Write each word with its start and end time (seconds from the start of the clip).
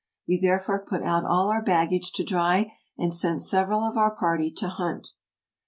We 0.27 0.39
therefore 0.39 0.83
put 0.83 1.03
out 1.03 1.25
all 1.25 1.49
our 1.49 1.61
baggage 1.61 2.11
to 2.13 2.23
dry, 2.23 2.71
and 2.97 3.13
sent 3.13 3.43
sev 3.43 3.67
eral 3.67 3.87
of 3.87 3.97
our 3.97 4.09
party 4.15 4.49
to 4.53 4.67
hunt. 4.67 5.09